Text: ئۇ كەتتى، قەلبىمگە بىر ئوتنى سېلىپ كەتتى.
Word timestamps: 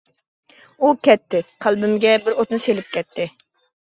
ئۇ 0.87 0.93
كەتتى، 1.07 1.41
قەلبىمگە 1.65 2.17
بىر 2.25 2.39
ئوتنى 2.41 2.61
سېلىپ 2.67 2.93
كەتتى. 2.97 3.29